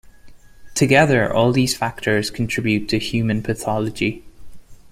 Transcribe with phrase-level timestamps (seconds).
[0.73, 4.25] Together, all these factors contribute to human pathology.